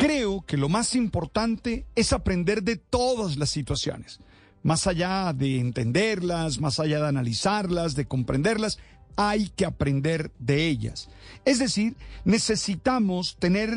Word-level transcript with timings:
Creo 0.00 0.40
que 0.46 0.56
lo 0.56 0.70
más 0.70 0.94
importante 0.94 1.84
es 1.94 2.14
aprender 2.14 2.62
de 2.62 2.76
todas 2.76 3.36
las 3.36 3.50
situaciones. 3.50 4.18
Más 4.62 4.86
allá 4.86 5.34
de 5.34 5.58
entenderlas, 5.58 6.58
más 6.58 6.80
allá 6.80 7.00
de 7.00 7.08
analizarlas, 7.08 7.96
de 7.96 8.06
comprenderlas, 8.06 8.78
hay 9.16 9.50
que 9.50 9.66
aprender 9.66 10.32
de 10.38 10.68
ellas. 10.68 11.10
Es 11.44 11.58
decir, 11.58 11.96
necesitamos 12.24 13.36
tener 13.38 13.70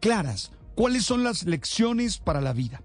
claras 0.00 0.52
cuáles 0.74 1.06
son 1.06 1.24
las 1.24 1.44
lecciones 1.44 2.18
para 2.18 2.42
la 2.42 2.52
vida. 2.52 2.82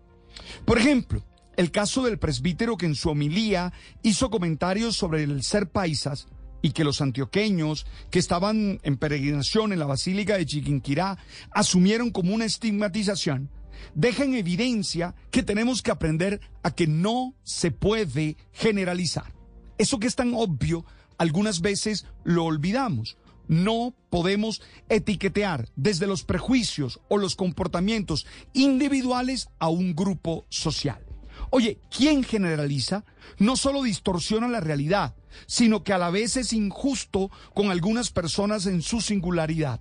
Por 0.64 0.78
ejemplo, 0.78 1.22
el 1.58 1.72
caso 1.72 2.02
del 2.02 2.18
presbítero 2.18 2.78
que 2.78 2.86
en 2.86 2.96
su 2.96 3.10
homilía 3.10 3.74
hizo 4.04 4.30
comentarios 4.30 4.96
sobre 4.96 5.24
el 5.24 5.44
ser 5.44 5.68
paisas 5.68 6.30
y 6.66 6.72
que 6.72 6.84
los 6.84 7.00
antioqueños 7.00 7.86
que 8.10 8.18
estaban 8.18 8.80
en 8.82 8.98
peregrinación 8.98 9.72
en 9.72 9.78
la 9.78 9.86
Basílica 9.86 10.36
de 10.36 10.48
Chiquinquirá 10.48 11.16
asumieron 11.52 12.10
como 12.10 12.34
una 12.34 12.46
estigmatización, 12.46 13.52
deja 13.94 14.24
en 14.24 14.34
evidencia 14.34 15.14
que 15.30 15.44
tenemos 15.44 15.84
que 15.84 15.92
aprender 15.92 16.42
a 16.64 16.74
que 16.74 16.88
no 16.88 17.36
se 17.44 17.70
puede 17.70 18.36
generalizar. 18.52 19.32
Eso 19.78 20.00
que 20.00 20.08
es 20.08 20.16
tan 20.16 20.34
obvio, 20.34 20.88
algunas 21.20 21.62
veces 21.62 22.08
lo 22.24 22.46
olvidamos. 22.46 23.16
No 23.48 23.94
podemos 24.10 24.64
etiquetear 24.90 25.70
desde 25.76 26.08
los 26.08 26.24
prejuicios 26.24 27.00
o 27.10 27.20
los 27.20 27.36
comportamientos 27.36 28.26
individuales 28.54 29.50
a 29.60 29.70
un 29.70 29.94
grupo 29.94 30.48
social. 30.50 31.06
Oye, 31.52 31.80
¿quién 31.96 32.24
generaliza? 32.24 33.06
No 33.38 33.56
solo 33.56 33.84
distorsiona 33.84 34.48
la 34.48 34.62
realidad, 34.62 35.16
sino 35.48 35.84
que 35.84 35.94
a 35.94 35.98
la 35.98 36.10
vez 36.10 36.38
es 36.38 36.54
injusto 36.54 37.30
con 37.54 37.72
algunas 37.72 38.12
personas 38.12 38.66
en 38.66 38.82
su 38.82 39.02
singularidad. 39.02 39.80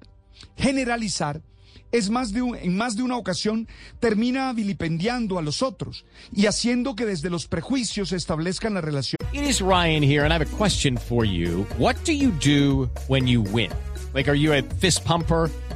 Generalizar 0.56 1.42
es 1.92 2.10
más 2.10 2.32
de 2.32 2.40
en 2.40 2.76
más 2.76 2.96
de 2.96 3.04
una 3.04 3.16
ocasión 3.16 3.68
termina 4.00 4.52
vilipendiando 4.52 5.38
a 5.38 5.42
los 5.42 5.62
otros 5.62 6.04
y 6.32 6.46
haciendo 6.46 6.96
que 6.96 7.06
desde 7.06 7.30
los 7.30 7.46
prejuicios 7.46 8.08
se 8.08 8.16
establezcan 8.16 8.74
la 8.74 8.80
relación. 8.80 9.16
It 9.32 9.44
is 9.44 9.60
Ryan 9.60 10.02
here 10.02 10.24
and 10.24 10.32
I 10.32 10.34
have 10.34 10.42
a 10.42 10.56
question 10.56 10.96
for 10.98 11.24
you. 11.24 11.66
What 11.78 11.96
do 12.04 12.12
you 12.12 12.32
do 12.32 12.90
when 13.06 13.28
you 13.28 13.42
win? 13.42 13.70
Like 14.12 14.28
are 14.28 14.36
you 14.36 14.52
a 14.52 14.62
fist 14.80 15.04
pumper? 15.04 15.50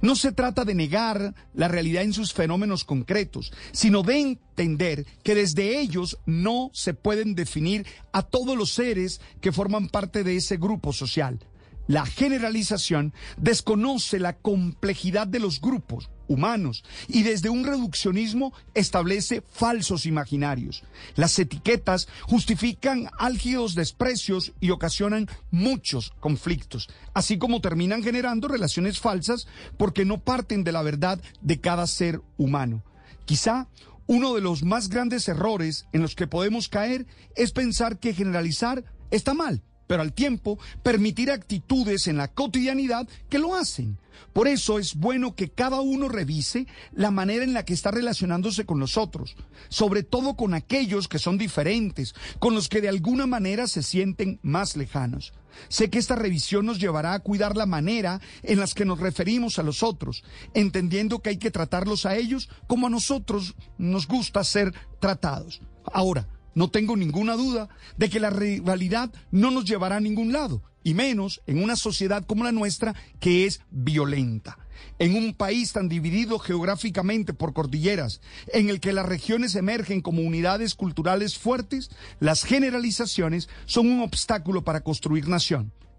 No 0.00 0.16
se 0.16 0.32
trata 0.32 0.64
de 0.64 0.74
negar 0.74 1.34
la 1.54 1.68
realidad 1.68 2.02
en 2.02 2.12
sus 2.12 2.32
fenómenos 2.32 2.84
concretos, 2.84 3.52
sino 3.72 4.02
de 4.02 4.20
entender 4.20 5.06
que 5.22 5.34
desde 5.34 5.78
ellos 5.80 6.18
no 6.26 6.70
se 6.72 6.94
pueden 6.94 7.34
definir 7.34 7.86
a 8.12 8.22
todos 8.22 8.56
los 8.56 8.72
seres 8.72 9.20
que 9.40 9.52
forman 9.52 9.88
parte 9.88 10.24
de 10.24 10.36
ese 10.36 10.56
grupo 10.56 10.92
social. 10.92 11.38
La 11.86 12.04
generalización 12.04 13.14
desconoce 13.36 14.18
la 14.18 14.36
complejidad 14.36 15.26
de 15.26 15.38
los 15.38 15.60
grupos 15.60 16.10
humanos 16.28 16.82
y 17.06 17.22
desde 17.22 17.48
un 17.48 17.64
reduccionismo 17.64 18.52
establece 18.74 19.42
falsos 19.52 20.04
imaginarios. 20.04 20.82
Las 21.14 21.38
etiquetas 21.38 22.08
justifican 22.22 23.08
álgidos 23.18 23.76
desprecios 23.76 24.52
y 24.60 24.70
ocasionan 24.70 25.28
muchos 25.52 26.12
conflictos, 26.18 26.88
así 27.14 27.38
como 27.38 27.60
terminan 27.60 28.02
generando 28.02 28.48
relaciones 28.48 28.98
falsas 28.98 29.46
porque 29.76 30.04
no 30.04 30.18
parten 30.18 30.64
de 30.64 30.72
la 30.72 30.82
verdad 30.82 31.20
de 31.40 31.60
cada 31.60 31.86
ser 31.86 32.20
humano. 32.36 32.82
Quizá 33.26 33.68
uno 34.08 34.34
de 34.34 34.40
los 34.40 34.64
más 34.64 34.88
grandes 34.88 35.28
errores 35.28 35.86
en 35.92 36.02
los 36.02 36.16
que 36.16 36.26
podemos 36.26 36.68
caer 36.68 37.06
es 37.36 37.52
pensar 37.52 37.98
que 37.98 38.14
generalizar 38.14 38.84
está 39.10 39.34
mal 39.34 39.62
pero 39.86 40.02
al 40.02 40.12
tiempo 40.12 40.58
permitir 40.82 41.30
actitudes 41.30 42.06
en 42.06 42.16
la 42.16 42.28
cotidianidad 42.28 43.08
que 43.28 43.38
lo 43.38 43.54
hacen. 43.54 43.98
Por 44.32 44.48
eso 44.48 44.78
es 44.78 44.94
bueno 44.94 45.34
que 45.34 45.48
cada 45.48 45.80
uno 45.80 46.08
revise 46.08 46.66
la 46.92 47.10
manera 47.10 47.44
en 47.44 47.54
la 47.54 47.64
que 47.64 47.74
está 47.74 47.90
relacionándose 47.90 48.66
con 48.66 48.78
los 48.78 48.96
otros, 48.96 49.36
sobre 49.68 50.02
todo 50.02 50.36
con 50.36 50.54
aquellos 50.54 51.08
que 51.08 51.18
son 51.18 51.38
diferentes, 51.38 52.14
con 52.38 52.54
los 52.54 52.68
que 52.68 52.80
de 52.80 52.88
alguna 52.88 53.26
manera 53.26 53.66
se 53.66 53.82
sienten 53.82 54.38
más 54.42 54.76
lejanos. 54.76 55.32
Sé 55.68 55.88
que 55.88 55.98
esta 55.98 56.16
revisión 56.16 56.66
nos 56.66 56.78
llevará 56.78 57.14
a 57.14 57.20
cuidar 57.20 57.56
la 57.56 57.64
manera 57.64 58.20
en 58.42 58.60
las 58.60 58.74
que 58.74 58.84
nos 58.84 59.00
referimos 59.00 59.58
a 59.58 59.62
los 59.62 59.82
otros, 59.82 60.22
entendiendo 60.52 61.20
que 61.20 61.30
hay 61.30 61.38
que 61.38 61.50
tratarlos 61.50 62.04
a 62.04 62.16
ellos 62.16 62.50
como 62.66 62.88
a 62.88 62.90
nosotros 62.90 63.54
nos 63.78 64.06
gusta 64.06 64.44
ser 64.44 64.74
tratados. 65.00 65.62
Ahora, 65.92 66.28
no 66.56 66.70
tengo 66.70 66.96
ninguna 66.96 67.34
duda 67.34 67.68
de 67.98 68.08
que 68.08 68.18
la 68.18 68.30
rivalidad 68.30 69.12
no 69.30 69.50
nos 69.50 69.66
llevará 69.66 69.96
a 69.96 70.00
ningún 70.00 70.32
lado, 70.32 70.62
y 70.82 70.94
menos 70.94 71.42
en 71.46 71.62
una 71.62 71.76
sociedad 71.76 72.24
como 72.24 72.44
la 72.44 72.50
nuestra 72.50 72.94
que 73.20 73.44
es 73.44 73.60
violenta. 73.70 74.58
En 74.98 75.14
un 75.16 75.34
país 75.34 75.74
tan 75.74 75.88
dividido 75.88 76.38
geográficamente 76.38 77.34
por 77.34 77.52
cordilleras, 77.52 78.22
en 78.48 78.70
el 78.70 78.80
que 78.80 78.94
las 78.94 79.04
regiones 79.04 79.54
emergen 79.54 80.00
como 80.00 80.22
unidades 80.22 80.74
culturales 80.74 81.36
fuertes, 81.36 81.90
las 82.20 82.42
generalizaciones 82.42 83.50
son 83.66 83.88
un 83.88 84.00
obstáculo 84.00 84.64
para 84.64 84.80
construir 84.80 85.28
nación. 85.28 85.72